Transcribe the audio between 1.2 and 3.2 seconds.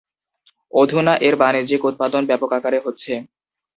এর বাণিজ্যিক উৎপাদন ব্যাপক আকারে হচ্ছে।